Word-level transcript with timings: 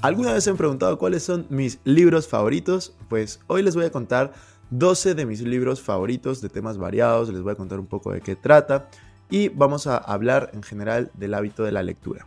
¿Alguna 0.00 0.32
vez 0.32 0.44
se 0.44 0.50
han 0.50 0.56
preguntado 0.56 0.96
cuáles 0.96 1.24
son 1.24 1.46
mis 1.50 1.80
libros 1.82 2.28
favoritos? 2.28 2.94
Pues 3.08 3.40
hoy 3.48 3.64
les 3.64 3.74
voy 3.74 3.84
a 3.84 3.90
contar 3.90 4.32
12 4.70 5.16
de 5.16 5.26
mis 5.26 5.40
libros 5.40 5.82
favoritos 5.82 6.40
de 6.40 6.48
temas 6.48 6.78
variados, 6.78 7.30
les 7.30 7.42
voy 7.42 7.52
a 7.52 7.56
contar 7.56 7.80
un 7.80 7.86
poco 7.86 8.12
de 8.12 8.20
qué 8.20 8.36
trata 8.36 8.88
y 9.28 9.48
vamos 9.48 9.88
a 9.88 9.96
hablar 9.96 10.50
en 10.54 10.62
general 10.62 11.10
del 11.14 11.34
hábito 11.34 11.64
de 11.64 11.72
la 11.72 11.82
lectura. 11.82 12.26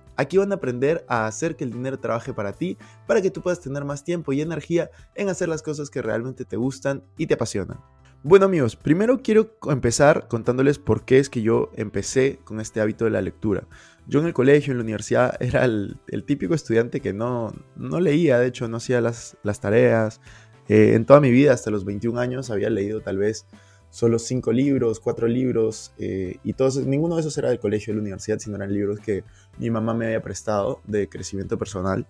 Aquí 0.21 0.37
van 0.37 0.51
a 0.51 0.55
aprender 0.55 1.03
a 1.07 1.25
hacer 1.25 1.55
que 1.55 1.63
el 1.63 1.71
dinero 1.71 1.99
trabaje 1.99 2.31
para 2.31 2.53
ti, 2.53 2.77
para 3.07 3.23
que 3.23 3.31
tú 3.31 3.41
puedas 3.41 3.59
tener 3.59 3.85
más 3.85 4.03
tiempo 4.03 4.31
y 4.31 4.41
energía 4.41 4.91
en 5.15 5.29
hacer 5.29 5.49
las 5.49 5.63
cosas 5.63 5.89
que 5.89 6.03
realmente 6.03 6.45
te 6.45 6.57
gustan 6.57 7.03
y 7.17 7.25
te 7.25 7.33
apasionan. 7.33 7.79
Bueno 8.21 8.45
amigos, 8.45 8.75
primero 8.75 9.23
quiero 9.23 9.57
empezar 9.67 10.27
contándoles 10.27 10.77
por 10.77 11.05
qué 11.05 11.17
es 11.17 11.27
que 11.27 11.41
yo 11.41 11.71
empecé 11.75 12.37
con 12.43 12.59
este 12.59 12.81
hábito 12.81 13.05
de 13.05 13.09
la 13.09 13.21
lectura. 13.23 13.67
Yo 14.05 14.19
en 14.19 14.27
el 14.27 14.33
colegio, 14.35 14.73
en 14.73 14.77
la 14.77 14.83
universidad, 14.83 15.35
era 15.41 15.65
el, 15.65 15.97
típico 16.27 16.53
estudiante 16.53 17.01
que 17.01 17.13
no, 17.13 17.51
no, 17.75 17.99
leía, 17.99 18.37
de 18.37 18.45
hecho 18.45 18.67
no 18.67 18.77
hacía 18.77 19.01
las, 19.01 19.37
las 19.41 19.59
tareas. 19.59 20.21
Eh, 20.67 20.93
en 20.93 21.05
toda 21.05 21.19
mi 21.19 21.31
vida, 21.31 21.51
hasta 21.51 21.71
los 21.71 21.83
21 21.83 22.19
años, 22.19 22.51
había 22.51 22.69
leído 22.69 23.01
tal 23.01 23.17
vez 23.17 23.47
solo 23.91 24.17
5 24.17 24.51
libros, 24.51 24.99
4 24.99 25.27
libros, 25.27 25.93
eh, 25.99 26.37
y 26.43 26.53
todos, 26.53 26.77
ninguno 26.77 27.15
de 27.15 27.21
esos 27.21 27.37
era 27.37 27.49
del 27.49 27.59
colegio, 27.59 27.91
de 27.91 27.97
la 27.97 28.01
universidad, 28.01 28.39
sino 28.39 28.55
eran 28.55 28.73
libros 28.73 28.99
que 28.99 29.23
mi 29.59 29.69
mamá 29.69 29.93
me 29.93 30.07
había 30.07 30.21
prestado 30.21 30.81
de 30.87 31.07
crecimiento 31.07 31.59
personal. 31.59 32.07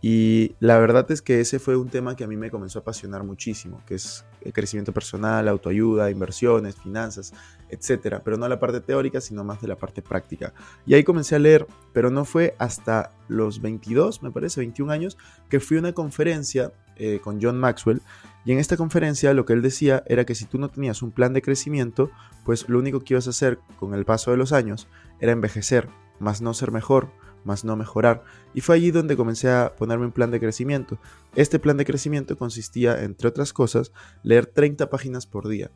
Y 0.00 0.54
la 0.60 0.78
verdad 0.78 1.10
es 1.10 1.22
que 1.22 1.40
ese 1.40 1.58
fue 1.58 1.76
un 1.76 1.88
tema 1.88 2.14
que 2.14 2.24
a 2.24 2.26
mí 2.26 2.36
me 2.36 2.50
comenzó 2.50 2.78
a 2.78 2.82
apasionar 2.82 3.24
muchísimo, 3.24 3.82
que 3.86 3.94
es 3.94 4.24
el 4.42 4.52
crecimiento 4.52 4.92
personal, 4.92 5.48
autoayuda, 5.48 6.10
inversiones, 6.10 6.76
finanzas, 6.76 7.32
etcétera, 7.74 8.22
pero 8.24 8.36
no 8.36 8.48
la 8.48 8.58
parte 8.58 8.80
teórica, 8.80 9.20
sino 9.20 9.44
más 9.44 9.60
de 9.60 9.68
la 9.68 9.76
parte 9.76 10.02
práctica. 10.02 10.52
Y 10.86 10.94
ahí 10.94 11.04
comencé 11.04 11.36
a 11.36 11.38
leer, 11.38 11.66
pero 11.92 12.10
no 12.10 12.24
fue 12.24 12.54
hasta 12.58 13.12
los 13.28 13.60
22, 13.60 14.22
me 14.22 14.30
parece, 14.30 14.60
21 14.60 14.92
años, 14.92 15.18
que 15.48 15.60
fui 15.60 15.76
a 15.76 15.80
una 15.80 15.92
conferencia 15.92 16.72
eh, 16.96 17.20
con 17.22 17.40
John 17.42 17.58
Maxwell. 17.58 18.02
Y 18.44 18.52
en 18.52 18.58
esta 18.58 18.76
conferencia 18.76 19.34
lo 19.34 19.44
que 19.44 19.54
él 19.54 19.62
decía 19.62 20.02
era 20.06 20.24
que 20.24 20.34
si 20.34 20.44
tú 20.44 20.58
no 20.58 20.68
tenías 20.68 21.02
un 21.02 21.10
plan 21.10 21.32
de 21.32 21.42
crecimiento, 21.42 22.10
pues 22.44 22.68
lo 22.68 22.78
único 22.78 23.00
que 23.00 23.14
ibas 23.14 23.26
a 23.26 23.30
hacer 23.30 23.58
con 23.78 23.94
el 23.94 24.04
paso 24.04 24.30
de 24.30 24.36
los 24.36 24.52
años 24.52 24.86
era 25.20 25.32
envejecer, 25.32 25.88
más 26.20 26.42
no 26.42 26.52
ser 26.54 26.70
mejor, 26.70 27.10
más 27.44 27.64
no 27.64 27.76
mejorar. 27.76 28.24
Y 28.54 28.60
fue 28.60 28.76
allí 28.76 28.90
donde 28.90 29.16
comencé 29.16 29.50
a 29.50 29.74
ponerme 29.76 30.06
un 30.06 30.12
plan 30.12 30.30
de 30.30 30.40
crecimiento. 30.40 30.98
Este 31.34 31.58
plan 31.58 31.76
de 31.76 31.84
crecimiento 31.84 32.36
consistía, 32.36 33.02
entre 33.02 33.28
otras 33.28 33.52
cosas, 33.52 33.92
leer 34.22 34.46
30 34.46 34.90
páginas 34.90 35.26
por 35.26 35.48
día. 35.48 35.70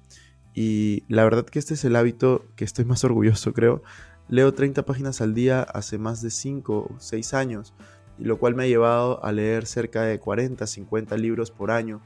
Y 0.61 1.05
la 1.07 1.23
verdad 1.23 1.47
que 1.47 1.61
este 1.61 1.75
es 1.75 1.85
el 1.85 1.95
hábito 1.95 2.45
que 2.57 2.65
estoy 2.65 2.85
más 2.85 3.05
orgulloso, 3.05 3.53
creo. 3.53 3.81
Leo 4.29 4.53
30 4.53 4.85
páginas 4.85 5.21
al 5.21 5.33
día 5.33 5.63
hace 5.63 5.99
más 5.99 6.21
de 6.21 6.33
5 6.33 6.77
o 6.77 6.97
6 6.99 7.33
años, 7.35 7.75
lo 8.19 8.41
cual 8.41 8.57
me 8.57 8.65
ha 8.65 8.67
llevado 8.67 9.25
a 9.25 9.31
leer 9.31 9.67
cerca 9.67 10.03
de 10.03 10.19
40, 10.19 10.67
50 10.67 11.17
libros 11.17 11.53
por 11.53 11.71
año. 11.71 12.01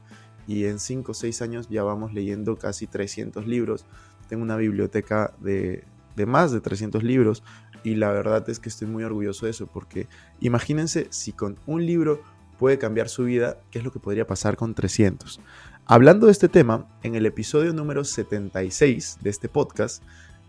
Y 0.45 0.65
en 0.65 0.77
5 0.77 1.13
o 1.13 1.15
6 1.15 1.41
años 1.41 1.67
ya 1.67 1.81
vamos 1.81 2.13
leyendo 2.13 2.55
casi 2.55 2.85
300 2.85 3.47
libros. 3.47 3.87
Tengo 4.29 4.43
una 4.43 4.57
biblioteca 4.57 5.33
de, 5.39 5.83
de 6.15 6.25
más 6.27 6.51
de 6.51 6.61
300 6.61 7.01
libros, 7.01 7.41
y 7.83 7.95
la 7.95 8.11
verdad 8.11 8.47
es 8.51 8.59
que 8.59 8.69
estoy 8.69 8.87
muy 8.87 9.03
orgulloso 9.03 9.47
de 9.47 9.51
eso, 9.51 9.65
porque 9.65 10.07
imagínense 10.41 11.07
si 11.09 11.31
con 11.31 11.57
un 11.65 11.87
libro 11.87 12.21
puede 12.59 12.77
cambiar 12.77 13.09
su 13.09 13.23
vida, 13.23 13.57
¿qué 13.71 13.79
es 13.79 13.83
lo 13.83 13.91
que 13.91 13.99
podría 13.99 14.27
pasar 14.27 14.57
con 14.57 14.75
300? 14.75 15.41
Hablando 15.85 16.27
de 16.27 16.31
este 16.31 16.47
tema, 16.47 16.87
en 17.03 17.15
el 17.15 17.25
episodio 17.25 17.73
número 17.73 18.05
76 18.05 19.17
de 19.21 19.29
este 19.29 19.49
podcast, 19.49 20.01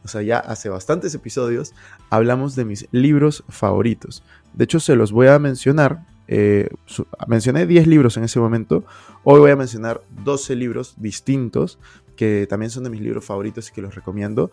o 0.05 0.09
sea, 0.09 0.23
ya 0.23 0.39
hace 0.39 0.69
bastantes 0.69 1.13
episodios, 1.13 1.75
hablamos 2.09 2.55
de 2.55 2.65
mis 2.65 2.87
libros 2.93 3.43
favoritos. 3.49 4.23
De 4.53 4.63
hecho, 4.63 4.79
se 4.79 4.95
los 4.95 5.11
voy 5.11 5.27
a 5.27 5.41
mencionar. 5.41 6.07
Eh, 6.29 6.69
mencioné 7.27 7.67
10 7.67 7.89
libros 7.89 8.17
en 8.17 8.23
ese 8.23 8.39
momento. 8.39 8.85
Hoy 9.25 9.41
voy 9.41 9.51
a 9.51 9.57
mencionar 9.57 10.03
12 10.23 10.55
libros 10.55 10.95
distintos 10.99 11.81
que 12.17 12.47
también 12.49 12.71
son 12.71 12.85
de 12.85 12.91
mis 12.91 13.01
libros 13.01 13.25
favoritos 13.25 13.69
y 13.69 13.73
que 13.73 13.83
los 13.83 13.97
recomiendo. 13.97 14.53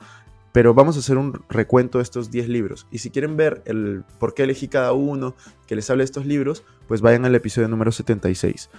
Pero 0.52 0.74
vamos 0.74 0.96
a 0.96 1.00
hacer 1.00 1.18
un 1.18 1.44
recuento 1.48 2.00
de 2.00 2.04
estos 2.04 2.32
10 2.32 2.50
libros. 2.50 2.88
Y 2.92 2.98
si 2.98 3.12
quieren 3.12 3.38
ver 3.38 3.62
el 3.66 4.04
por 4.20 4.34
qué 4.34 4.44
elegí 4.44 4.68
cada 4.68 4.94
uno, 4.94 5.36
que 5.68 5.76
les 5.76 5.90
hable 5.92 6.02
de 6.02 6.06
estos 6.06 6.26
libros, 6.26 6.64
pues 6.88 7.02
vayan 7.02 7.24
al 7.24 7.36
episodio 7.36 7.68
número 7.68 7.92
76. 7.92 8.70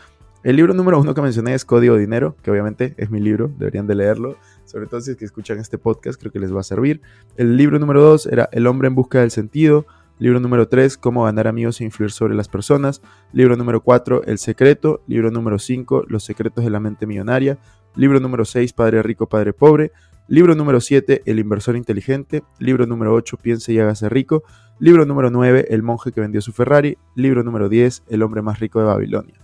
El 0.44 0.56
libro 0.56 0.75
número 0.75 0.98
uno 0.98 1.14
que 1.14 1.22
mencioné 1.22 1.54
es 1.54 1.64
Código 1.64 1.97
Dinero, 1.97 2.34
que 2.42 2.50
obviamente 2.50 2.94
es 2.97 3.10
mi 3.10 3.20
libro, 3.20 3.53
deberían 3.58 3.86
de 3.86 3.94
leerlo. 3.94 4.36
Sobre 4.64 4.88
todo 4.88 5.00
si 5.00 5.12
es 5.12 5.16
que 5.16 5.25
escuchan 5.25 5.60
este 5.60 5.78
podcast, 5.78 6.19
creo 6.19 6.32
que 6.32 6.41
les 6.41 6.53
va 6.53 6.60
a 6.60 6.64
servir. 6.64 7.00
El 7.36 7.56
libro 7.56 7.78
número 7.78 8.03
dos 8.03 8.26
era 8.26 8.48
El 8.50 8.66
hombre 8.66 8.88
en 8.88 8.97
busca 8.97 9.20
del 9.20 9.31
sentido. 9.31 9.86
Libro 10.19 10.41
número 10.41 10.66
3, 10.66 10.98
Cómo 10.98 11.25
ganar 11.25 11.47
amigos 11.47 11.81
e 11.81 11.84
influir 11.84 12.10
sobre 12.10 12.34
las 12.34 12.48
personas. 12.48 13.02
Libro 13.32 13.56
número 13.56 13.82
4, 13.82 14.25
El 14.25 14.38
secreto. 14.38 15.00
Libro 15.06 15.31
número 15.31 15.60
5, 15.60 16.04
Los 16.08 16.25
secretos 16.25 16.64
de 16.64 16.70
la 16.70 16.81
mente 16.81 17.06
millonaria. 17.06 17.58
Libro 17.94 18.19
número 18.19 18.44
6, 18.44 18.72
Padre 18.72 19.02
rico, 19.02 19.28
Padre 19.28 19.52
pobre. 19.52 19.92
Libro 20.26 20.56
número 20.56 20.81
7, 20.81 21.22
El 21.25 21.38
inversor 21.38 21.76
inteligente. 21.76 22.42
Libro 22.58 22.86
número 22.86 23.14
8, 23.14 23.36
Piense 23.36 23.72
y 23.72 23.78
hágase 23.78 24.08
rico. 24.08 24.42
Libro 24.81 25.06
número 25.06 25.31
9, 25.31 25.66
El 25.70 25.82
monje 25.82 26.10
que 26.10 26.20
vendió 26.20 26.41
su 26.41 26.52
Ferrari. 26.52 26.98
Libro 27.14 27.44
número 27.44 27.69
10, 27.69 28.04
El 28.08 28.22
hombre 28.22 28.42
más 28.42 28.58
rico 28.58 28.81
de 28.81 28.86
Babilonia. 28.86 29.34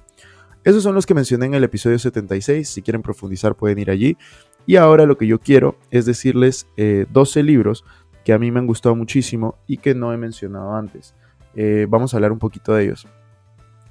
Esos 0.64 0.82
son 0.82 0.94
los 0.94 1.06
que 1.06 1.14
mencioné 1.14 1.46
en 1.46 1.54
el 1.54 1.64
episodio 1.64 1.98
76. 1.98 2.69
Si 2.69 2.82
quieren 2.82 3.02
profundizar 3.02 3.54
pueden 3.54 3.78
ir 3.78 3.91
allí. 3.91 4.16
Y 4.66 4.76
ahora 4.76 5.06
lo 5.06 5.16
que 5.16 5.26
yo 5.26 5.41
quiero 5.41 5.78
es 5.91 6.04
decirles 6.04 6.66
12 6.76 7.41
eh, 7.41 7.42
libros 7.42 7.84
que 8.24 8.34
a 8.34 8.38
mí 8.38 8.50
me 8.50 8.58
han 8.58 8.66
gustado 8.66 8.94
muchísimo 8.94 9.56
y 9.66 9.78
que 9.78 9.94
no 9.94 10.12
he 10.12 10.19
mencionado 10.19 10.74
antes. 10.74 11.14
Eh, 11.54 11.86
vamos 11.88 12.12
a 12.12 12.19
hablar 12.19 12.32
un 12.32 12.38
poquito 12.38 12.74
de 12.74 12.84
ellos. 12.84 13.06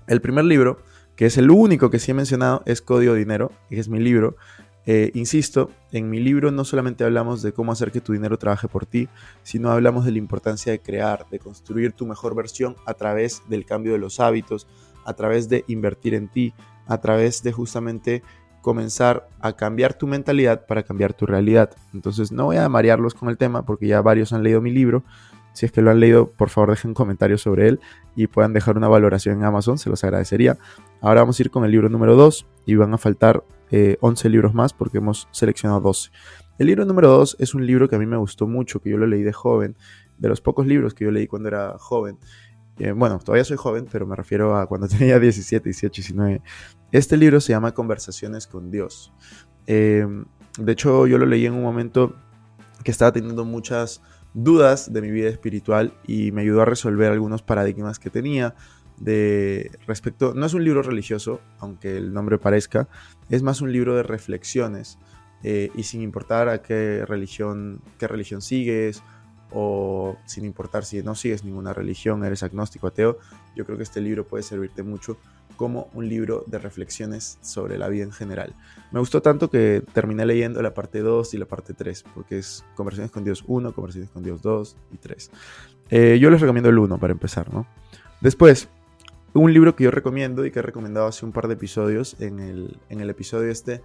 El 0.06 0.22
primer 0.22 0.46
libro, 0.46 0.78
que 1.16 1.26
es 1.26 1.38
el 1.38 1.50
único 1.50 1.90
que 1.90 1.98
sí 1.98 2.12
he 2.12 2.14
mencionado, 2.14 2.62
es 2.66 2.82
Código 2.82 3.16
Dinero, 3.16 3.52
que 3.70 3.80
es 3.80 3.90
mi 3.90 4.00
libro. 4.00 4.36
Eh, 4.86 5.12
insisto, 5.16 5.72
en 5.92 6.10
mi 6.10 6.20
libro 6.20 6.52
no 6.52 6.64
solamente 6.64 7.04
hablamos 7.04 7.42
de 7.42 7.52
cómo 7.52 7.72
hacer 7.72 7.92
que 7.92 8.00
tu 8.00 8.14
dinero 8.14 8.38
trabaje 8.38 8.68
por 8.68 8.86
ti, 8.86 9.10
sino 9.44 9.72
hablamos 9.72 10.06
de 10.06 10.12
la 10.12 10.18
importancia 10.20 10.72
de 10.72 10.80
crear, 10.80 11.26
de 11.30 11.40
construir 11.40 11.92
tu 11.92 12.06
mejor 12.06 12.36
versión 12.36 12.76
a 12.86 12.94
través 12.94 13.42
del 13.50 13.66
cambio 13.66 13.92
de 13.94 13.98
los 13.98 14.20
hábitos, 14.20 14.68
a 15.08 15.14
través 15.14 15.50
de 15.50 15.64
invertir 15.68 16.14
en 16.14 16.28
ti, 16.28 16.54
a 16.86 17.00
través 17.00 17.42
de 17.42 17.52
justamente 17.52 18.22
comenzar 18.62 19.30
a 19.40 19.54
cambiar 19.54 19.94
tu 19.94 20.08
mentalidad 20.08 20.66
para 20.66 20.84
cambiar 20.84 21.14
tu 21.14 21.26
realidad. 21.26 21.72
Entonces 21.94 22.32
no 22.32 22.46
voy 22.46 22.58
a 22.58 22.68
marearlos 22.68 23.14
con 23.14 23.30
el 23.30 23.38
tema 23.38 23.66
porque 23.66 23.88
ya 23.88 24.02
varios 24.02 24.34
han 24.34 24.44
leído 24.44 24.62
mi 24.62 24.72
libro. 24.72 25.04
Si 25.54 25.66
es 25.66 25.72
que 25.72 25.82
lo 25.82 25.90
han 25.90 26.02
leído, 26.02 26.30
por 26.30 26.50
favor 26.50 26.72
dejen 26.72 26.94
comentarios 26.94 27.42
sobre 27.42 27.68
él 27.68 27.80
y 28.16 28.28
puedan 28.28 28.54
dejar 28.54 28.78
una 28.78 28.90
valoración 28.90 29.38
en 29.38 29.46
Amazon, 29.46 29.78
se 29.78 29.90
los 29.90 30.04
agradecería. 30.04 30.58
Ahora 31.02 31.22
vamos 31.22 31.40
a 31.40 31.44
ir 31.44 31.50
con 31.50 31.64
el 31.64 31.72
libro 31.72 31.90
número 31.90 32.16
2 32.16 32.46
y 32.66 32.76
van 32.76 32.94
a 32.94 32.98
faltar 32.98 33.44
11 33.72 34.28
eh, 34.28 34.30
libros 34.30 34.54
más 34.54 34.74
porque 34.74 34.98
hemos 34.98 35.28
seleccionado 35.32 35.80
12. 35.82 36.12
El 36.60 36.68
libro 36.68 36.86
número 36.86 37.08
2 37.10 37.38
es 37.40 37.56
un 37.56 37.66
libro 37.66 37.88
que 37.88 37.96
a 37.96 38.00
mí 38.00 38.06
me 38.06 38.18
gustó 38.18 38.48
mucho, 38.48 38.82
que 38.82 38.90
yo 38.90 38.98
lo 38.98 39.08
leí 39.08 39.24
de 39.24 39.34
joven, 39.34 39.78
de 40.18 40.28
los 40.28 40.42
pocos 40.42 40.68
libros 40.68 40.94
que 40.94 41.06
yo 41.06 41.12
leí 41.12 41.28
cuando 41.28 41.48
era 41.48 41.78
joven. 41.78 42.18
Eh, 42.80 42.92
bueno, 42.92 43.20
todavía 43.20 43.44
soy 43.44 43.58
joven, 43.58 43.88
pero 43.92 44.06
me 44.06 44.16
refiero 44.16 44.58
a 44.58 44.68
cuando 44.68 44.88
tenía 44.88 45.20
17, 45.20 45.64
18, 45.64 46.02
19. 46.02 46.42
Este 46.92 47.18
libro 47.18 47.42
se 47.42 47.54
llama 47.54 47.74
Conversaciones 47.74 48.48
con 48.48 48.72
Dios. 48.72 49.14
Em, 49.66 50.26
de 50.60 50.72
hecho, 50.72 51.08
yo 51.08 51.18
lo 51.18 51.26
leí 51.26 51.46
en 51.46 51.54
un 51.54 51.64
momento 51.64 52.16
que 52.84 52.92
estaba 52.92 53.12
teniendo 53.12 53.46
muchas 53.46 54.02
dudas 54.34 54.94
de 54.94 55.02
mi 55.02 55.12
vida 55.12 55.30
espiritual 55.30 55.94
y 56.06 56.32
me 56.32 56.42
ayudó 56.42 56.62
a 56.62 56.66
resolver 56.66 57.12
algunos 57.12 57.42
paradigmas 57.42 58.00
que 58.00 58.10
tenía 58.10 58.56
de 58.98 59.72
respecto, 59.86 60.34
no 60.34 60.46
es 60.46 60.54
un 60.54 60.64
libro 60.64 60.82
religioso, 60.82 61.40
aunque 61.60 61.98
el 61.98 62.14
nombre 62.14 62.40
parezca, 62.40 62.88
es 63.30 63.44
más 63.44 63.62
un 63.62 63.72
libro 63.72 63.96
de 63.96 64.04
reflexiones 64.04 64.98
eh, 65.44 65.70
y 65.76 65.84
sin 65.84 66.02
importar 66.02 66.50
a 66.50 66.62
qué 66.62 67.06
religión, 67.06 67.82
qué 68.00 68.08
religión 68.08 68.42
sigues 68.42 69.04
o 69.52 70.18
sin 70.26 70.46
importar 70.46 70.86
si 70.86 71.02
no 71.04 71.16
sigues 71.16 71.44
ninguna 71.44 71.74
religión, 71.74 72.24
eres 72.24 72.44
agnóstico, 72.44 72.88
ateo, 72.88 73.18
yo 73.56 73.66
creo 73.66 73.78
que 73.78 73.84
este 73.84 74.02
libro 74.02 74.26
puede 74.26 74.44
servirte 74.44 74.84
mucho 74.84 75.18
como 75.56 75.90
un 75.94 76.08
libro 76.08 76.44
de 76.48 76.60
reflexiones 76.60 77.40
sobre 77.42 77.78
la 77.78 77.90
vida 77.90 78.04
en 78.04 78.12
general. 78.12 78.54
Me 78.92 79.00
gustó 79.00 79.22
tanto 79.22 79.50
que 79.50 79.84
terminé 79.94 80.26
leyendo 80.26 80.62
la 80.62 80.74
parte 80.74 81.00
2 81.00 81.34
y 81.34 81.38
la 81.38 81.46
parte 81.46 81.74
3, 81.74 82.06
porque 82.14 82.38
es 82.38 82.64
Conversaciones 82.76 83.12
con 83.12 83.24
Dios 83.24 83.44
1, 83.48 83.74
Conversaciones 83.74 84.12
con 84.12 84.24
Dios 84.24 84.42
2 84.42 84.78
y 84.94 84.98
3. 84.98 85.32
Eh, 85.90 86.20
yo 86.20 86.30
les 86.30 86.42
recomiendo 86.42 86.70
el 86.70 86.78
1 86.78 87.00
para 87.00 87.12
empezar, 87.12 87.52
¿no? 87.52 87.66
Después, 88.22 88.70
un 89.34 89.52
libro 89.52 89.76
que 89.76 89.84
yo 89.84 89.92
recomiendo 89.92 90.46
y 90.46 90.52
que 90.52 90.60
he 90.60 90.64
recomendado 90.64 91.08
hace 91.08 91.26
un 91.26 91.32
par 91.32 91.48
de 91.48 91.56
episodios, 91.56 92.16
en 92.20 92.40
el, 92.40 92.78
en 92.90 93.02
el 93.02 93.10
episodio 93.10 93.50
este 93.50 93.82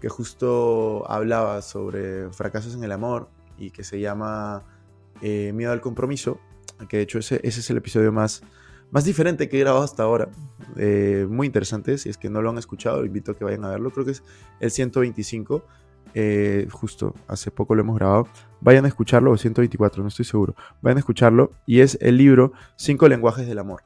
que 0.00 0.08
justo 0.08 1.08
hablaba 1.08 1.62
sobre 1.62 2.28
fracasos 2.30 2.74
en 2.74 2.82
el 2.82 2.90
amor 2.90 3.28
y 3.56 3.70
que 3.70 3.84
se 3.84 4.00
llama 4.00 4.64
eh, 5.22 5.52
Miedo 5.54 5.72
al 5.72 5.80
compromiso, 5.80 6.40
que 6.88 6.98
de 6.98 7.02
hecho 7.04 7.18
ese, 7.18 7.40
es 7.42 7.70
el 7.70 7.76
episodio 7.76 8.12
más 8.12 8.42
más 8.92 9.04
diferente 9.06 9.48
que 9.48 9.56
he 9.56 9.60
grabado 9.60 9.82
hasta 9.82 10.02
ahora. 10.02 10.28
Eh, 10.76 11.26
muy 11.28 11.46
interesante, 11.46 11.96
si 11.96 12.10
es 12.10 12.18
que 12.18 12.28
no 12.28 12.42
lo 12.42 12.50
han 12.50 12.58
escuchado, 12.58 13.04
invito 13.06 13.32
a 13.32 13.34
que 13.34 13.42
vayan 13.42 13.64
a 13.64 13.70
verlo. 13.70 13.90
Creo 13.90 14.04
que 14.04 14.12
es 14.12 14.22
el 14.60 14.70
125, 14.70 15.64
eh, 16.14 16.68
justo 16.70 17.14
hace 17.26 17.50
poco 17.50 17.74
lo 17.74 17.80
hemos 17.80 17.96
grabado. 17.96 18.28
Vayan 18.60 18.84
a 18.84 18.88
escucharlo, 18.88 19.32
o 19.32 19.38
124, 19.38 20.02
no 20.02 20.08
estoy 20.08 20.26
seguro. 20.26 20.54
Vayan 20.82 20.98
a 20.98 21.00
escucharlo 21.00 21.50
y 21.66 21.80
es 21.80 21.96
el 22.02 22.18
libro 22.18 22.52
Cinco 22.76 23.08
lenguajes 23.08 23.46
del 23.46 23.58
amor. 23.58 23.82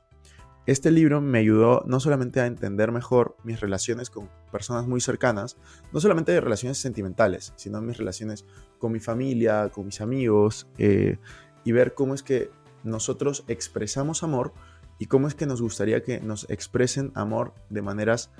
Este 0.66 0.90
libro 0.90 1.20
me 1.20 1.38
ayudó 1.38 1.84
no 1.86 2.00
solamente 2.00 2.40
a 2.40 2.46
entender 2.46 2.90
mejor 2.90 3.36
mis 3.44 3.60
relaciones 3.60 4.10
con 4.10 4.28
personas 4.50 4.88
muy 4.88 5.00
cercanas, 5.00 5.56
no 5.92 6.00
solamente 6.00 6.32
de 6.32 6.40
relaciones 6.40 6.78
sentimentales, 6.78 7.52
sino 7.54 7.80
mis 7.80 7.96
relaciones 7.96 8.44
con 8.78 8.90
mi 8.90 8.98
familia, 8.98 9.70
con 9.72 9.86
mis 9.86 10.00
amigos, 10.00 10.66
eh, 10.78 11.18
y 11.62 11.70
ver 11.70 11.94
cómo 11.94 12.14
es 12.14 12.24
que 12.24 12.50
nosotros 12.82 13.44
expresamos 13.46 14.24
amor 14.24 14.52
y 14.98 15.06
cómo 15.06 15.28
es 15.28 15.36
que 15.36 15.46
nos 15.46 15.62
gustaría 15.62 16.02
que 16.02 16.20
nos 16.20 16.50
expresen 16.50 17.12
amor 17.14 17.54
de 17.70 17.82
maneras 17.82 18.30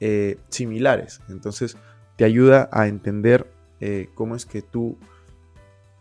eh, 0.00 0.38
similares. 0.48 1.20
Entonces 1.28 1.76
te 2.16 2.24
ayuda 2.24 2.70
a 2.72 2.88
entender 2.88 3.52
eh, 3.80 4.08
cómo 4.14 4.36
es 4.36 4.46
que 4.46 4.62
tú 4.62 4.96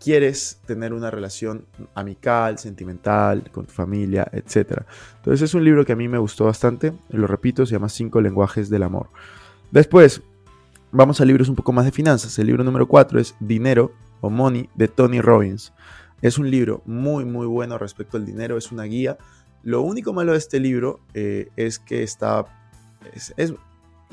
quieres 0.03 0.59
tener 0.65 0.93
una 0.93 1.09
relación 1.09 1.65
amical, 1.95 2.59
sentimental, 2.59 3.49
con 3.51 3.65
tu 3.65 3.73
familia, 3.73 4.27
etc. 4.31 4.83
Entonces 5.17 5.41
es 5.41 5.53
un 5.53 5.63
libro 5.63 5.85
que 5.85 5.93
a 5.93 5.95
mí 5.95 6.07
me 6.07 6.17
gustó 6.17 6.45
bastante, 6.45 6.93
lo 7.09 7.27
repito, 7.27 7.65
se 7.65 7.73
llama 7.73 7.89
Cinco 7.89 8.21
lenguajes 8.21 8.69
del 8.69 8.83
amor. 8.83 9.09
Después, 9.71 10.21
vamos 10.91 11.21
a 11.21 11.25
libros 11.25 11.49
un 11.49 11.55
poco 11.55 11.71
más 11.71 11.85
de 11.85 11.91
finanzas. 11.91 12.37
El 12.37 12.47
libro 12.47 12.63
número 12.63 12.87
4 12.87 13.19
es 13.19 13.35
Dinero 13.39 13.91
o 14.21 14.29
Money 14.29 14.69
de 14.75 14.87
Tony 14.87 15.21
Robbins. 15.21 15.73
Es 16.21 16.37
un 16.37 16.49
libro 16.49 16.81
muy 16.85 17.25
muy 17.25 17.47
bueno 17.47 17.77
respecto 17.77 18.17
al 18.17 18.25
dinero, 18.25 18.57
es 18.57 18.71
una 18.71 18.83
guía 18.83 19.17
lo 19.63 19.81
único 19.81 20.13
malo 20.13 20.33
de 20.33 20.37
este 20.37 20.59
libro 20.59 20.99
eh, 21.13 21.49
es 21.55 21.79
que 21.79 22.03
está, 22.03 22.45
es, 23.37 23.53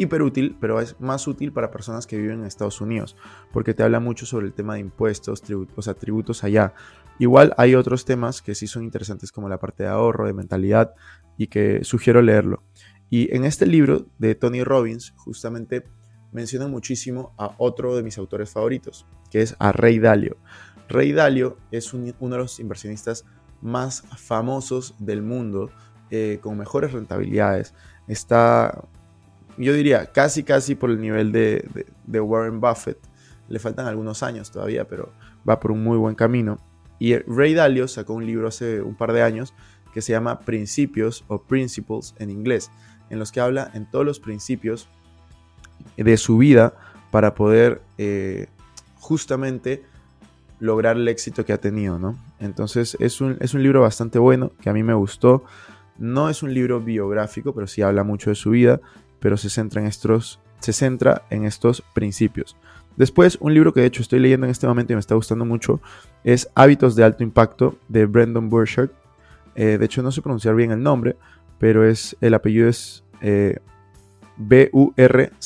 útil, 0.04 0.56
pero 0.60 0.80
es 0.80 0.98
más 1.00 1.26
útil 1.26 1.52
para 1.52 1.70
personas 1.70 2.06
que 2.06 2.16
viven 2.16 2.40
en 2.40 2.46
Estados 2.46 2.80
Unidos, 2.80 3.16
porque 3.52 3.74
te 3.74 3.82
habla 3.82 4.00
mucho 4.00 4.26
sobre 4.26 4.46
el 4.46 4.52
tema 4.52 4.74
de 4.74 4.80
impuestos, 4.80 5.42
tributos, 5.42 5.78
o 5.78 5.82
sea, 5.82 5.94
tributos 5.94 6.44
allá. 6.44 6.74
Igual 7.18 7.52
hay 7.56 7.74
otros 7.74 8.04
temas 8.04 8.42
que 8.42 8.54
sí 8.54 8.66
son 8.66 8.82
interesantes 8.84 9.32
como 9.32 9.48
la 9.48 9.58
parte 9.58 9.82
de 9.82 9.88
ahorro, 9.90 10.26
de 10.26 10.32
mentalidad, 10.32 10.94
y 11.36 11.48
que 11.48 11.84
sugiero 11.84 12.22
leerlo. 12.22 12.62
Y 13.08 13.34
en 13.34 13.44
este 13.44 13.66
libro 13.66 14.06
de 14.18 14.34
Tony 14.34 14.62
Robbins, 14.62 15.12
justamente 15.16 15.84
menciona 16.32 16.68
muchísimo 16.68 17.34
a 17.38 17.54
otro 17.58 17.96
de 17.96 18.02
mis 18.02 18.18
autores 18.18 18.50
favoritos, 18.50 19.06
que 19.30 19.42
es 19.42 19.56
a 19.58 19.72
Ray 19.72 19.98
Dalio. 19.98 20.36
Ray 20.88 21.12
Dalio 21.12 21.56
es 21.70 21.92
uno 21.92 22.12
de 22.20 22.38
los 22.38 22.60
inversionistas 22.60 23.24
más 23.60 24.02
famosos 24.16 24.94
del 24.98 25.22
mundo, 25.22 25.70
eh, 26.10 26.38
con 26.40 26.58
mejores 26.58 26.92
rentabilidades. 26.92 27.74
Está, 28.08 28.88
yo 29.64 29.72
diría, 29.72 30.06
casi, 30.06 30.42
casi 30.42 30.74
por 30.74 30.90
el 30.90 31.00
nivel 31.00 31.32
de, 31.32 31.68
Warren 32.06 32.60
Buffett. 32.60 32.98
Le 33.48 33.58
faltan 33.58 33.86
algunos 33.86 34.22
años 34.22 34.50
todavía, 34.50 34.86
pero 34.86 35.12
va 35.48 35.58
por 35.58 35.72
un 35.72 35.82
muy 35.82 35.98
buen 35.98 36.14
camino. 36.14 36.58
Y 36.98 37.16
Ray 37.16 37.54
Dalio 37.54 37.88
sacó 37.88 38.14
un 38.14 38.26
libro 38.26 38.48
hace 38.48 38.80
un 38.80 38.94
par 38.94 39.12
de 39.12 39.22
años 39.22 39.54
que 39.92 40.02
se 40.02 40.12
llama 40.12 40.40
Principios 40.40 41.24
o 41.28 41.42
Principles 41.42 42.14
en 42.18 42.30
inglés, 42.30 42.70
en 43.08 43.18
los 43.18 43.32
que 43.32 43.40
habla 43.40 43.70
en 43.74 43.90
todos 43.90 44.06
los 44.06 44.20
principios 44.20 44.88
de 45.96 46.16
su 46.16 46.38
vida 46.38 46.74
para 47.10 47.34
poder 47.34 47.82
eh, 47.98 48.46
justamente 49.00 49.82
lograr 50.60 50.96
el 50.96 51.08
éxito 51.08 51.44
que 51.44 51.52
ha 51.52 51.58
tenido, 51.58 51.98
¿no? 51.98 52.16
Entonces 52.38 52.96
es 53.00 53.20
un, 53.20 53.36
es 53.40 53.54
un 53.54 53.62
libro 53.62 53.80
bastante 53.80 54.18
bueno, 54.18 54.52
que 54.60 54.70
a 54.70 54.72
mí 54.72 54.82
me 54.82 54.94
gustó. 54.94 55.44
No 55.98 56.28
es 56.30 56.42
un 56.42 56.54
libro 56.54 56.80
biográfico, 56.80 57.54
pero 57.54 57.66
sí 57.66 57.82
habla 57.82 58.04
mucho 58.04 58.30
de 58.30 58.36
su 58.36 58.50
vida, 58.50 58.80
pero 59.20 59.36
se 59.36 59.50
centra 59.50 59.80
en 59.80 59.86
estos, 59.86 60.40
se 60.58 60.72
centra 60.72 61.22
en 61.30 61.44
estos 61.44 61.82
principios. 61.94 62.56
Después, 62.96 63.38
un 63.40 63.54
libro 63.54 63.72
que 63.72 63.80
de 63.80 63.86
hecho 63.86 64.02
estoy 64.02 64.18
leyendo 64.18 64.46
en 64.46 64.50
este 64.50 64.66
momento 64.66 64.92
y 64.92 64.96
me 64.96 65.00
está 65.00 65.14
gustando 65.14 65.44
mucho 65.44 65.80
es 66.24 66.50
Hábitos 66.54 66.96
de 66.96 67.04
Alto 67.04 67.22
Impacto 67.22 67.78
de 67.88 68.06
Brendan 68.06 68.48
Burchard. 68.48 68.90
Eh, 69.54 69.78
de 69.78 69.84
hecho, 69.84 70.02
no 70.02 70.10
sé 70.12 70.20
pronunciar 70.22 70.54
bien 70.54 70.72
el 70.72 70.82
nombre, 70.82 71.16
pero 71.58 71.86
es 71.86 72.16
el 72.20 72.34
apellido 72.34 72.68
es 72.68 73.04
eh, 73.20 73.58
B-U-R-C-H-A-R-D 74.36 75.36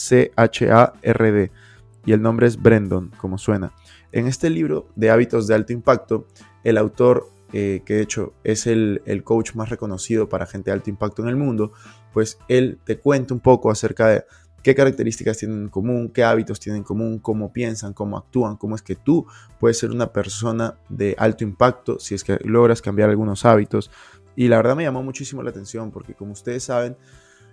y 2.06 2.12
el 2.12 2.22
nombre 2.22 2.46
es 2.46 2.60
Brendan, 2.60 3.10
como 3.16 3.38
suena. 3.38 3.72
En 4.12 4.26
este 4.26 4.50
libro 4.50 4.88
de 4.94 5.10
hábitos 5.10 5.46
de 5.46 5.54
alto 5.54 5.72
impacto, 5.72 6.26
el 6.62 6.76
autor, 6.78 7.28
eh, 7.56 7.82
que 7.86 7.94
de 7.94 8.02
hecho 8.02 8.34
es 8.42 8.66
el, 8.66 9.00
coach 9.22 9.54
más 9.54 9.68
reconocido 9.68 10.28
para 10.28 10.44
gente 10.44 10.70
de 10.70 10.74
alto 10.74 10.90
impacto 10.90 11.22
en 11.22 11.28
el 11.28 11.36
mundo, 11.36 11.70
pues 12.12 12.36
él 12.48 12.80
te 12.84 12.98
cuenta 12.98 13.32
un 13.32 13.38
poco 13.38 13.70
acerca 13.70 14.08
de 14.08 14.24
qué 14.64 14.74
características 14.74 15.38
tienen 15.38 15.62
en 15.62 15.68
común, 15.68 16.10
qué 16.12 16.24
hábitos 16.24 16.58
tienen 16.58 16.78
en 16.78 16.82
común, 16.82 17.20
cómo 17.20 17.52
piensan, 17.52 17.92
cómo 17.92 18.18
actúan, 18.18 18.56
cómo 18.56 18.74
es 18.74 18.82
que 18.82 18.96
tú 18.96 19.28
puedes 19.60 19.78
ser 19.78 19.92
una 19.92 20.12
persona 20.12 20.78
de 20.88 21.14
alto 21.16 21.44
impacto 21.44 22.00
si 22.00 22.16
es 22.16 22.24
que 22.24 22.40
logras 22.42 22.82
cambiar 22.82 23.08
algunos 23.08 23.44
hábitos. 23.44 23.88
Y 24.34 24.48
la 24.48 24.56
verdad 24.56 24.74
me 24.74 24.82
llamó 24.82 25.04
muchísimo 25.04 25.40
la 25.40 25.50
atención 25.50 25.92
porque 25.92 26.14
como 26.14 26.32
ustedes 26.32 26.64
saben, 26.64 26.96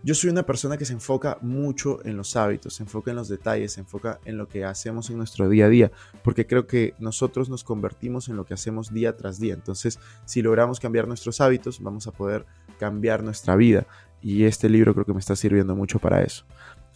yo 0.03 0.15
soy 0.15 0.30
una 0.30 0.44
persona 0.44 0.77
que 0.77 0.86
se 0.86 0.94
enfoca 0.94 1.38
mucho 1.42 2.03
en 2.06 2.18
los 2.18 2.36
hábitos, 2.36 2.75
se 2.75 2.83
enfoca 2.83 3.12
en 3.12 3.18
los 3.18 3.30
detalles, 3.30 3.74
se 3.74 3.81
enfoca 3.81 4.19
en 4.25 4.38
lo 4.38 4.48
que 4.48 4.65
hacemos 4.65 5.09
en 5.09 5.18
nuestro 5.18 5.48
día 5.48 5.65
a 5.65 5.69
día, 5.69 5.92
porque 6.24 6.48
creo 6.48 6.65
que 6.65 6.95
nosotros 7.00 7.50
nos 7.50 7.63
convertimos 7.63 8.27
en 8.27 8.36
lo 8.36 8.45
que 8.45 8.53
hacemos 8.53 8.94
día 8.94 9.15
tras 9.15 9.39
día. 9.39 9.53
Entonces, 9.53 10.00
si 10.25 10.42
logramos 10.42 10.80
cambiar 10.80 11.07
nuestros 11.07 11.39
hábitos, 11.42 11.81
vamos 11.81 12.07
a 12.07 12.12
poder 12.12 12.45
cambiar 12.80 13.24
nuestra 13.24 13.56
vida. 13.56 13.86
Y 14.21 14.45
este 14.45 14.69
libro 14.69 14.94
creo 14.94 15.06
que 15.06 15.13
me 15.13 15.19
está 15.19 15.36
sirviendo 15.36 15.75
mucho 15.75 16.00
para 16.00 16.24
eso. 16.24 16.45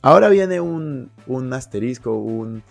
Ahora 0.01 0.29
viene 0.29 0.59
un, 0.61 1.09
asterisco, 1.51 2.15
un, 2.15 2.63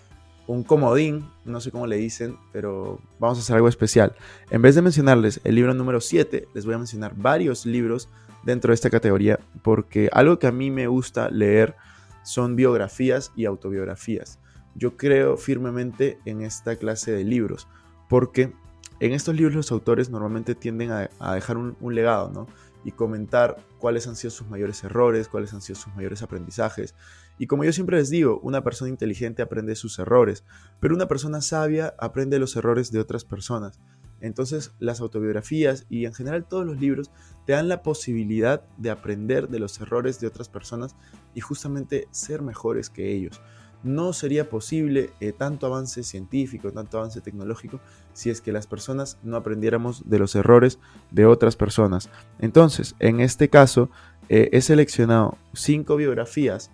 un 0.46 0.62
comodín, 0.62 1.28
no 1.45 1.61
sé 1.61 1.71
cómo 1.71 1.87
le 1.87 1.97
dicen, 1.97 2.37
pero 2.52 3.00
vamos 3.18 3.38
a 3.38 3.40
hacer 3.40 3.57
algo 3.57 3.68
especial. 3.68 4.14
En 4.50 4.62
vez 4.62 4.75
de 4.75 4.83
mencionarles 4.83 5.40
el 5.45 5.54
libro 5.54 5.75
número 5.75 6.00
7, 6.00 6.49
les 6.54 6.66
voy 6.66 6.75
a 6.75 6.78
mencionar 6.78 7.14
varios 7.16 7.66
libros 7.66 8.09
dentro 8.45 8.71
de 8.71 8.75
esta 8.75 8.90
categoría 8.90 9.40
porque 9.62 10.11
algo 10.12 10.38
que 10.38 10.47
a 10.47 10.52
mí 10.52 10.71
me 10.71 10.87
gusta 10.87 11.30
leer 11.30 11.75
son 12.23 12.57
biografías 12.57 13.33
y 13.37 13.47
autobiografías. 13.47 14.38
Yo 14.75 14.97
creo 14.97 15.37
firmemente 15.37 16.18
en 16.25 16.42
esta 16.42 16.76
clase 16.76 17.12
de 17.12 17.25
libros 17.25 17.68
porque 18.09 18.52
en 19.00 19.12
estos 19.12 19.35
libros 19.35 19.54
los 19.54 19.73
autores 19.73 20.11
normalmente 20.11 20.54
tienden 20.54 20.90
a, 20.90 21.35
dejar 21.35 21.57
un, 21.57 21.76
un, 21.80 21.95
legado, 21.95 22.30
¿no? 22.30 22.47
Y 22.85 22.93
comentar 22.93 23.57
cuáles 23.79 24.07
han 24.07 24.14
sido 24.14 24.31
sus 24.31 24.47
mayores 24.47 24.85
errores, 24.85 25.29
cuáles 25.29 25.55
han 25.55 25.62
sido 25.62 25.79
sus 25.79 25.95
mayores 25.95 26.23
aprendizajes. 26.23 26.95
Y 27.38 27.47
como 27.47 27.64
yo 27.64 27.73
siempre 27.73 27.97
les 27.97 28.11
digo, 28.11 28.38
una 28.43 28.62
persona 28.62 28.91
inteligente 28.91 29.43
aprende 29.43 29.75
sus 29.75 29.99
errores, 29.99 30.45
pero 30.81 30.95
una 30.95 31.09
persona 31.09 31.41
sabia 31.41 31.95
aprende 31.99 32.38
los 32.38 32.57
errores 32.57 32.93
de 32.93 33.00
otras 33.00 33.25
personas. 33.25 33.81
Entonces 34.21 34.73
las 34.79 35.00
autobiografías 35.00 35.85
y 35.91 36.07
en 36.07 36.14
general 36.14 36.47
todos 36.47 36.64
los 36.64 36.81
libros 36.81 37.11
te 37.47 37.53
dan 37.53 37.69
la 37.69 37.83
posibilidad 37.83 38.67
de 38.79 38.91
aprender 38.91 39.49
de 39.49 39.59
los 39.59 39.81
errores 39.81 40.21
de 40.21 40.26
otras 40.26 40.49
personas 40.49 40.97
y 41.35 41.41
justamente 41.41 42.09
ser 42.11 42.41
mejores 42.41 42.88
que 42.88 43.12
ellos. 43.12 43.43
No 43.85 44.12
sería 44.12 44.49
posible 44.49 45.11
eh, 45.21 45.33
tanto 45.33 45.67
avance 45.67 46.03
científico, 46.03 46.73
tanto 46.73 46.99
avance 46.99 47.21
tecnológico, 47.21 47.81
si 48.12 48.31
es 48.31 48.41
que 48.41 48.50
las 48.50 48.67
personas 48.67 49.19
no 49.23 49.37
aprendiéramos 49.37 50.09
de 50.09 50.19
los 50.19 50.35
errores 50.35 50.79
de 51.11 51.26
otras 51.26 51.55
personas. 51.55 52.11
Entonces, 52.41 52.97
en 52.99 53.21
este 53.21 53.49
caso, 53.49 53.91
eh, 54.29 54.49
he 54.53 54.61
seleccionado 54.61 55.38
cinco 55.53 55.97
biografías, 55.97 56.71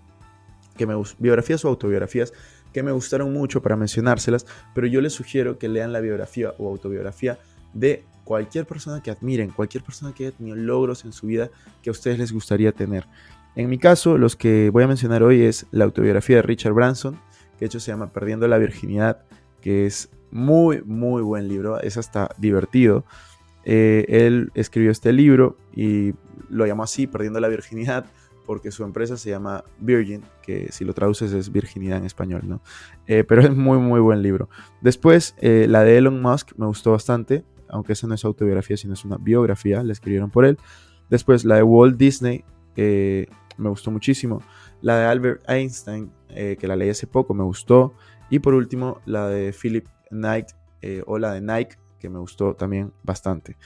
que 0.76 0.86
me, 0.86 0.94
biografías 1.18 1.64
o 1.64 1.68
autobiografías, 1.68 2.32
que 2.72 2.82
me 2.82 2.92
gustaron 2.92 3.32
mucho 3.32 3.60
para 3.62 3.76
mencionárselas, 3.76 4.46
pero 4.74 4.86
yo 4.86 5.00
les 5.00 5.12
sugiero 5.12 5.58
que 5.58 5.68
lean 5.68 5.92
la 5.92 6.00
biografía 6.00 6.54
o 6.58 6.68
autobiografía 6.68 7.38
de 7.74 8.04
cualquier 8.24 8.66
persona 8.66 9.02
que 9.02 9.10
admiren, 9.10 9.50
cualquier 9.50 9.82
persona 9.82 10.12
que 10.14 10.26
haya 10.26 10.36
tenido 10.36 10.56
logros 10.56 11.04
en 11.04 11.12
su 11.12 11.26
vida 11.26 11.50
que 11.82 11.90
a 11.90 11.92
ustedes 11.92 12.18
les 12.18 12.32
gustaría 12.32 12.70
tener. 12.70 13.06
En 13.60 13.68
mi 13.68 13.76
caso, 13.76 14.16
los 14.16 14.36
que 14.36 14.70
voy 14.70 14.84
a 14.84 14.86
mencionar 14.86 15.22
hoy 15.22 15.42
es 15.42 15.66
la 15.70 15.84
autobiografía 15.84 16.36
de 16.36 16.42
Richard 16.42 16.72
Branson, 16.72 17.16
que 17.58 17.60
de 17.60 17.66
hecho 17.66 17.78
se 17.78 17.92
llama 17.92 18.10
Perdiendo 18.10 18.48
la 18.48 18.56
Virginidad, 18.56 19.22
que 19.60 19.84
es 19.84 20.08
muy, 20.30 20.80
muy 20.86 21.20
buen 21.20 21.46
libro, 21.46 21.78
es 21.78 21.98
hasta 21.98 22.30
divertido. 22.38 23.04
Eh, 23.66 24.06
él 24.08 24.50
escribió 24.54 24.90
este 24.90 25.12
libro 25.12 25.58
y 25.74 26.14
lo 26.48 26.66
llamó 26.66 26.84
así, 26.84 27.06
Perdiendo 27.06 27.38
la 27.38 27.48
Virginidad, 27.48 28.06
porque 28.46 28.70
su 28.70 28.82
empresa 28.82 29.18
se 29.18 29.28
llama 29.28 29.62
Virgin, 29.78 30.22
que 30.40 30.72
si 30.72 30.86
lo 30.86 30.94
traduces 30.94 31.30
es 31.34 31.52
virginidad 31.52 31.98
en 31.98 32.06
español, 32.06 32.40
¿no? 32.46 32.62
Eh, 33.06 33.24
pero 33.24 33.42
es 33.42 33.54
muy, 33.54 33.76
muy 33.76 34.00
buen 34.00 34.22
libro. 34.22 34.48
Después, 34.80 35.34
eh, 35.36 35.66
la 35.68 35.84
de 35.84 35.98
Elon 35.98 36.22
Musk 36.22 36.52
me 36.56 36.64
gustó 36.64 36.92
bastante, 36.92 37.44
aunque 37.68 37.92
esa 37.92 38.06
no 38.06 38.14
es 38.14 38.24
autobiografía, 38.24 38.78
sino 38.78 38.94
es 38.94 39.04
una 39.04 39.18
biografía, 39.18 39.82
la 39.82 39.92
escribieron 39.92 40.30
por 40.30 40.46
él. 40.46 40.56
Después, 41.10 41.44
la 41.44 41.56
de 41.56 41.62
Walt 41.62 41.98
Disney, 41.98 42.42
me 43.60 43.68
gustó 43.68 43.90
muchísimo. 43.90 44.42
La 44.82 44.98
de 44.98 45.04
Albert 45.06 45.48
Einstein, 45.48 46.10
que 46.28 46.66
la 46.66 46.76
leí 46.76 46.90
hace 46.90 47.06
poco, 47.06 47.34
me 47.34 47.44
gustó. 47.44 47.94
Y 48.30 48.38
por 48.38 48.54
último, 48.54 49.00
la 49.06 49.28
de 49.28 49.52
Philip 49.52 49.86
Knight, 50.10 50.48
o 51.06 51.18
la 51.18 51.32
de 51.32 51.40
Nike, 51.40 51.76
que 51.98 52.08
me 52.08 52.18
gustó 52.18 52.54
también 52.54 52.92
bastante. 53.02 53.56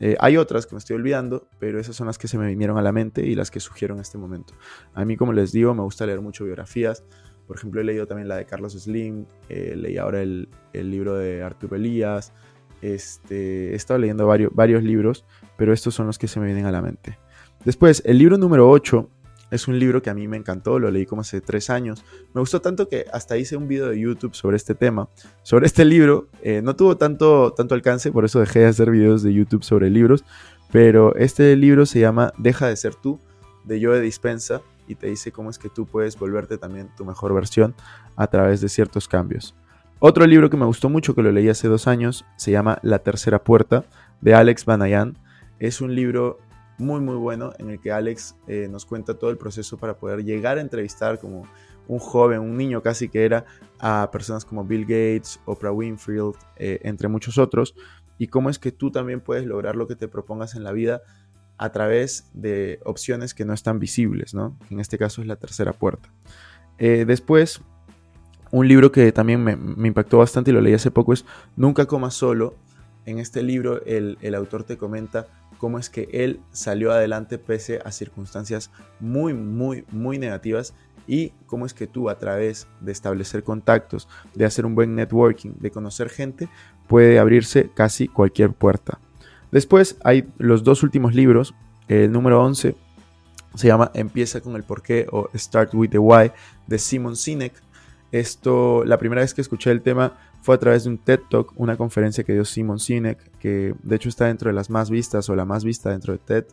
Eh, 0.00 0.16
hay 0.20 0.36
otras 0.36 0.66
que 0.66 0.74
me 0.74 0.78
estoy 0.78 0.96
olvidando, 0.96 1.46
pero 1.58 1.78
esas 1.78 1.96
son 1.96 2.06
las 2.06 2.18
que 2.18 2.28
se 2.28 2.36
me 2.36 2.46
vinieron 2.46 2.76
a 2.76 2.82
la 2.82 2.92
mente 2.92 3.24
y 3.24 3.34
las 3.34 3.50
que 3.50 3.60
sugiero 3.60 3.94
en 3.94 4.00
este 4.00 4.18
momento. 4.18 4.54
A 4.92 5.04
mí, 5.04 5.16
como 5.16 5.32
les 5.32 5.52
digo, 5.52 5.72
me 5.74 5.82
gusta 5.82 6.04
leer 6.04 6.20
mucho 6.20 6.44
biografías. 6.44 7.04
Por 7.46 7.56
ejemplo, 7.56 7.80
he 7.80 7.84
leído 7.84 8.06
también 8.06 8.28
la 8.28 8.36
de 8.36 8.46
Carlos 8.46 8.72
Slim, 8.72 9.26
eh, 9.48 9.74
leí 9.76 9.96
ahora 9.98 10.22
el, 10.22 10.48
libro 10.72 11.16
de 11.16 11.42
Arturo 11.42 11.76
Elías. 11.76 12.32
Este, 12.82 13.72
he 13.72 13.74
estado 13.74 13.98
leyendo 13.98 14.26
varios, 14.26 14.52
varios 14.54 14.82
libros, 14.82 15.24
pero 15.56 15.72
estos 15.72 15.94
son 15.94 16.06
los 16.06 16.18
que 16.18 16.28
se 16.28 16.40
me 16.40 16.46
vienen 16.46 16.66
a 16.66 16.72
la 16.72 16.82
mente. 16.82 17.18
Después, 17.64 18.02
el 18.04 18.18
libro 18.18 18.36
número 18.36 18.68
8 18.68 19.08
es 19.54 19.68
un 19.68 19.78
libro 19.78 20.02
que 20.02 20.10
a 20.10 20.14
mí 20.14 20.26
me 20.26 20.36
encantó, 20.36 20.80
lo 20.80 20.90
leí 20.90 21.06
como 21.06 21.20
hace 21.20 21.40
tres 21.40 21.70
años. 21.70 22.04
Me 22.34 22.40
gustó 22.40 22.60
tanto 22.60 22.88
que 22.88 23.06
hasta 23.12 23.36
hice 23.36 23.56
un 23.56 23.68
video 23.68 23.88
de 23.88 24.00
YouTube 24.00 24.34
sobre 24.34 24.56
este 24.56 24.74
tema, 24.74 25.08
sobre 25.44 25.66
este 25.66 25.84
libro. 25.84 26.26
Eh, 26.42 26.60
no 26.60 26.74
tuvo 26.74 26.96
tanto, 26.96 27.52
tanto 27.52 27.76
alcance, 27.76 28.10
por 28.10 28.24
eso 28.24 28.40
dejé 28.40 28.60
de 28.60 28.66
hacer 28.66 28.90
videos 28.90 29.22
de 29.22 29.32
YouTube 29.32 29.62
sobre 29.62 29.90
libros. 29.90 30.24
Pero 30.72 31.14
este 31.14 31.54
libro 31.54 31.86
se 31.86 32.00
llama 32.00 32.32
Deja 32.36 32.66
de 32.66 32.76
ser 32.76 32.96
tú, 32.96 33.20
de 33.62 33.80
Joe 33.80 34.00
Dispensa, 34.00 34.60
y 34.88 34.96
te 34.96 35.06
dice 35.06 35.30
cómo 35.30 35.50
es 35.50 35.58
que 35.58 35.68
tú 35.68 35.86
puedes 35.86 36.18
volverte 36.18 36.58
también 36.58 36.90
tu 36.96 37.04
mejor 37.04 37.32
versión 37.32 37.76
a 38.16 38.26
través 38.26 38.60
de 38.60 38.68
ciertos 38.68 39.06
cambios. 39.06 39.54
Otro 40.00 40.26
libro 40.26 40.50
que 40.50 40.56
me 40.56 40.66
gustó 40.66 40.88
mucho, 40.88 41.14
que 41.14 41.22
lo 41.22 41.30
leí 41.30 41.48
hace 41.48 41.68
dos 41.68 41.86
años, 41.86 42.24
se 42.36 42.50
llama 42.50 42.80
La 42.82 42.98
Tercera 42.98 43.44
Puerta, 43.44 43.84
de 44.20 44.34
Alex 44.34 44.64
Banayan. 44.64 45.16
Es 45.60 45.80
un 45.80 45.94
libro 45.94 46.40
muy 46.78 47.00
muy 47.00 47.16
bueno 47.16 47.52
en 47.58 47.70
el 47.70 47.80
que 47.80 47.92
Alex 47.92 48.36
eh, 48.46 48.68
nos 48.70 48.84
cuenta 48.84 49.14
todo 49.14 49.30
el 49.30 49.36
proceso 49.36 49.76
para 49.76 49.96
poder 49.96 50.24
llegar 50.24 50.58
a 50.58 50.60
entrevistar 50.60 51.18
como 51.18 51.46
un 51.86 51.98
joven, 51.98 52.40
un 52.40 52.56
niño 52.56 52.82
casi 52.82 53.08
que 53.08 53.24
era, 53.24 53.44
a 53.78 54.08
personas 54.10 54.44
como 54.44 54.64
Bill 54.64 54.82
Gates, 54.82 55.40
Oprah 55.44 55.72
Winfrey, 55.72 56.18
eh, 56.56 56.80
entre 56.82 57.08
muchos 57.08 57.38
otros, 57.38 57.74
y 58.18 58.28
cómo 58.28 58.50
es 58.50 58.58
que 58.58 58.72
tú 58.72 58.90
también 58.90 59.20
puedes 59.20 59.44
lograr 59.44 59.76
lo 59.76 59.86
que 59.86 59.96
te 59.96 60.08
propongas 60.08 60.54
en 60.54 60.64
la 60.64 60.72
vida 60.72 61.02
a 61.58 61.70
través 61.70 62.30
de 62.32 62.80
opciones 62.84 63.34
que 63.34 63.44
no 63.44 63.52
están 63.52 63.78
visibles, 63.78 64.34
¿no? 64.34 64.58
En 64.70 64.80
este 64.80 64.98
caso 64.98 65.20
es 65.20 65.26
la 65.26 65.36
tercera 65.36 65.72
puerta. 65.72 66.10
Eh, 66.78 67.04
después, 67.06 67.60
un 68.50 68.66
libro 68.66 68.90
que 68.90 69.12
también 69.12 69.42
me, 69.42 69.56
me, 69.56 69.88
impactó 69.88 70.18
bastante 70.18 70.50
y 70.50 70.54
lo 70.54 70.60
leí 70.60 70.74
hace 70.74 70.90
poco 70.90 71.12
es 71.12 71.24
Nunca 71.56 71.86
comas 71.86 72.14
solo. 72.14 72.54
En 73.06 73.18
este 73.18 73.42
libro 73.42 73.84
el, 73.84 74.18
el 74.20 74.34
autor 74.34 74.64
te 74.64 74.76
comenta 74.76 75.26
cómo 75.58 75.78
es 75.78 75.90
que 75.90 76.08
él 76.12 76.40
salió 76.52 76.92
adelante 76.92 77.38
pese 77.38 77.80
a 77.84 77.92
circunstancias 77.92 78.70
muy, 79.00 79.34
muy, 79.34 79.84
muy 79.90 80.18
negativas 80.18 80.74
y 81.06 81.32
cómo 81.46 81.66
es 81.66 81.74
que 81.74 81.86
tú 81.86 82.08
a 82.08 82.18
través 82.18 82.66
de 82.80 82.92
establecer 82.92 83.44
contactos, 83.44 84.08
de 84.34 84.44
hacer 84.44 84.66
un 84.66 84.74
buen 84.74 84.94
networking, 84.94 85.52
de 85.58 85.70
conocer 85.70 86.08
gente, 86.08 86.48
puede 86.86 87.18
abrirse 87.18 87.70
casi 87.74 88.08
cualquier 88.08 88.52
puerta. 88.52 88.98
Después 89.52 89.96
hay 90.02 90.26
los 90.38 90.64
dos 90.64 90.82
últimos 90.82 91.14
libros, 91.14 91.54
el 91.88 92.10
número 92.10 92.42
11 92.42 92.74
se 93.54 93.68
llama 93.68 93.90
Empieza 93.94 94.40
con 94.40 94.56
el 94.56 94.64
porqué 94.64 95.06
o 95.12 95.28
Start 95.34 95.74
with 95.74 95.90
the 95.90 95.98
Why 95.98 96.32
de 96.66 96.78
Simon 96.78 97.16
Sinek. 97.16 97.52
Esto, 98.10 98.84
la 98.84 98.98
primera 98.98 99.22
vez 99.22 99.34
que 99.34 99.40
escuché 99.40 99.70
el 99.70 99.82
tema 99.82 100.12
fue 100.44 100.56
a 100.56 100.58
través 100.58 100.84
de 100.84 100.90
un 100.90 100.98
TED 100.98 101.20
Talk, 101.30 101.54
una 101.56 101.78
conferencia 101.78 102.22
que 102.22 102.34
dio 102.34 102.44
Simon 102.44 102.78
Sinek, 102.78 103.38
que 103.38 103.74
de 103.82 103.96
hecho 103.96 104.10
está 104.10 104.26
dentro 104.26 104.50
de 104.50 104.54
las 104.54 104.68
más 104.68 104.90
vistas 104.90 105.30
o 105.30 105.34
la 105.34 105.46
más 105.46 105.64
vista 105.64 105.88
dentro 105.88 106.12
de 106.12 106.18
TED. 106.18 106.44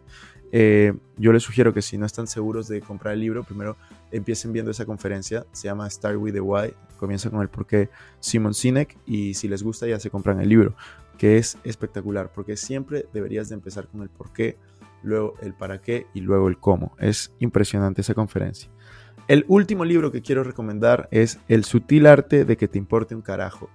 Eh, 0.53 0.93
yo 1.17 1.33
les 1.33 1.43
sugiero 1.43 1.73
que 1.73 1.81
si 1.81 1.97
no 1.97 2.05
están 2.05 2.25
seguros 2.25 2.69
de 2.69 2.79
comprar 2.79 3.15
el 3.15 3.19
libro, 3.19 3.43
primero 3.43 3.75
empiecen 4.09 4.53
viendo 4.53 4.71
esa 4.71 4.85
conferencia. 4.85 5.45
Se 5.51 5.67
llama 5.67 5.89
Start 5.89 6.15
with 6.15 6.31
the 6.31 6.39
Why. 6.39 6.73
Comienza 6.95 7.29
con 7.29 7.41
el 7.41 7.49
porqué 7.49 7.89
Simon 8.21 8.53
Sinek 8.53 8.97
y 9.05 9.33
si 9.33 9.49
les 9.49 9.61
gusta 9.61 9.85
ya 9.87 9.99
se 9.99 10.09
compran 10.09 10.39
el 10.39 10.47
libro, 10.47 10.73
que 11.17 11.35
es 11.37 11.57
espectacular 11.65 12.31
porque 12.33 12.55
siempre 12.55 13.07
deberías 13.11 13.49
de 13.49 13.55
empezar 13.55 13.89
con 13.89 14.03
el 14.03 14.09
porqué, 14.09 14.57
luego 15.03 15.33
el 15.41 15.53
para 15.53 15.81
qué 15.81 16.07
y 16.13 16.21
luego 16.21 16.47
el 16.47 16.57
cómo. 16.57 16.95
Es 16.97 17.33
impresionante 17.39 17.99
esa 17.99 18.13
conferencia. 18.13 18.71
El 19.27 19.43
último 19.49 19.83
libro 19.83 20.13
que 20.13 20.21
quiero 20.21 20.45
recomendar 20.45 21.09
es 21.11 21.39
El 21.49 21.65
sutil 21.65 22.07
arte 22.07 22.45
de 22.45 22.55
que 22.55 22.69
te 22.69 22.77
importe 22.77 23.15
un 23.15 23.21
carajo 23.21 23.69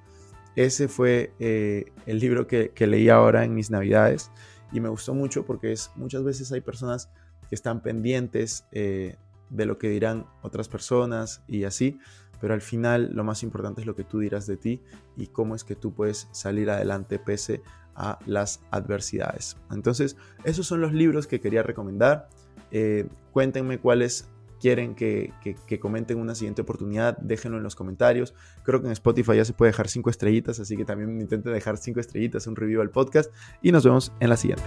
ese 0.57 0.89
fue 0.89 1.33
eh, 1.39 1.93
el 2.07 2.19
libro 2.19 2.47
que, 2.47 2.73
leí 2.79 3.09
ahora 3.09 3.45
en 3.45 3.55
mis 3.55 3.71
navidades 3.71 4.31
y 4.73 4.81
me 4.81 4.89
gustó 4.89 5.15
mucho 5.15 5.45
porque 5.45 5.73
es, 5.73 5.91
muchas 5.95 6.25
veces 6.25 6.51
hay 6.51 6.63
personas 6.63 7.11
que 7.49 7.55
están 7.55 7.83
pendientes 7.83 8.67
eh, 8.73 9.17
de 9.51 9.67
lo 9.67 9.79
que 9.79 9.89
dirán 9.89 10.27
otras 10.43 10.69
personas 10.69 11.43
y 11.47 11.65
así, 11.65 11.99
pero 12.41 12.55
al 12.55 12.63
final 12.63 13.11
lo 13.13 13.23
más 13.23 13.43
importante 13.43 13.83
es 13.83 13.87
lo 13.87 13.95
que 13.95 14.05
tú 14.05 14.19
dirás 14.19 14.47
de 14.47 14.57
ti 14.57 14.83
y 15.17 15.29
cómo 15.29 15.55
es 15.55 15.63
que 15.63 15.77
tú 15.77 15.93
puedes 15.95 16.29
salir 16.33 16.71
adelante 16.71 17.19
pese 17.19 17.63
a 17.95 18.19
las 18.27 18.61
adversidades. 18.71 19.57
Entonces, 19.71 20.17
esos 20.45 20.67
son 20.67 20.81
los 20.81 20.93
libros 20.93 21.27
que 21.27 21.41
quería 21.41 21.63
recomendar. 21.63 22.29
Eh, 22.71 23.07
cuéntenme 23.33 23.79
cuáles 23.79 24.29
quieren 24.61 24.95
que, 24.95 25.33
que, 25.67 25.81
comenten 25.81 26.19
una 26.19 26.35
siguiente 26.35 26.63
oportunidad, 26.63 27.17
déjenlo 27.19 27.59
en 27.59 27.63
los 27.63 27.77
comentarios. 27.77 28.35
Creo 28.63 28.81
que 28.81 28.87
en 28.87 28.93
Spotify 28.93 29.37
ya 29.37 29.45
se 29.45 29.53
puede 29.53 29.71
dejar 29.71 29.89
5 29.89 30.11
estrellitas, 30.11 30.61
así 30.61 30.77
que 30.77 30.85
también 30.85 31.21
intenten 31.21 31.53
dejar 31.53 31.77
5 31.77 32.01
estrellitas, 32.01 32.47
un 32.47 32.57
review 32.57 32.81
al 32.81 32.91
podcast 32.91 33.33
y 33.63 33.73
nos 33.73 33.85
vemos 33.85 34.13
en 34.21 34.31
la 34.31 34.37
siguiente. 34.37 34.65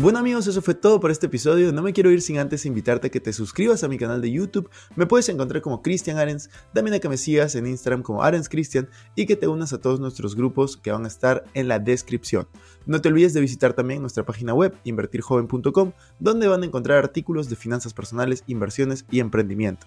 Bueno 0.00 0.18
amigos, 0.18 0.46
eso 0.46 0.62
fue 0.62 0.72
todo 0.72 0.98
por 0.98 1.10
este 1.10 1.26
episodio. 1.26 1.74
No 1.74 1.82
me 1.82 1.92
quiero 1.92 2.10
ir 2.10 2.22
sin 2.22 2.38
antes 2.38 2.64
invitarte 2.64 3.08
a 3.08 3.10
que 3.10 3.20
te 3.20 3.34
suscribas 3.34 3.84
a 3.84 3.88
mi 3.88 3.98
canal 3.98 4.22
de 4.22 4.32
YouTube. 4.32 4.70
Me 4.96 5.04
puedes 5.04 5.28
encontrar 5.28 5.60
como 5.60 5.82
Cristian 5.82 6.16
Arens, 6.16 6.48
también 6.72 6.94
a 6.94 7.00
que 7.00 7.10
me 7.10 7.18
sigas 7.18 7.54
en 7.54 7.66
Instagram 7.66 8.02
como 8.02 8.22
Arens 8.22 8.48
Cristian 8.48 8.88
y 9.14 9.26
que 9.26 9.36
te 9.36 9.46
unas 9.46 9.74
a 9.74 9.78
todos 9.82 10.00
nuestros 10.00 10.36
grupos 10.36 10.78
que 10.78 10.90
van 10.90 11.04
a 11.04 11.08
estar 11.08 11.44
en 11.52 11.68
la 11.68 11.78
descripción. 11.78 12.48
No 12.86 13.02
te 13.02 13.10
olvides 13.10 13.34
de 13.34 13.42
visitar 13.42 13.74
también 13.74 14.00
nuestra 14.00 14.24
página 14.24 14.54
web 14.54 14.74
invertirjoven.com, 14.84 15.92
donde 16.18 16.48
van 16.48 16.62
a 16.62 16.66
encontrar 16.66 16.96
artículos 16.96 17.50
de 17.50 17.56
finanzas 17.56 17.92
personales, 17.92 18.42
inversiones 18.46 19.04
y 19.10 19.20
emprendimiento. 19.20 19.86